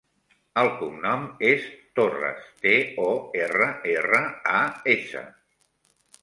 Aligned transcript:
El 0.59 0.67
cognom 0.77 1.27
és 1.49 1.67
Torras: 1.99 2.47
te, 2.63 2.73
o, 3.05 3.13
erra, 3.43 3.69
erra, 3.93 4.23
a, 4.55 4.65
essa. 4.97 5.25